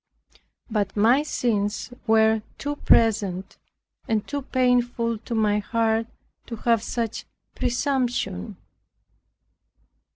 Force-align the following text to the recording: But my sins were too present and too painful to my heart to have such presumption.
But 0.67 0.97
my 0.97 1.21
sins 1.21 1.93
were 2.07 2.41
too 2.57 2.75
present 2.75 3.59
and 4.07 4.27
too 4.27 4.41
painful 4.41 5.19
to 5.19 5.35
my 5.35 5.59
heart 5.59 6.07
to 6.47 6.55
have 6.55 6.81
such 6.81 7.25
presumption. 7.53 8.57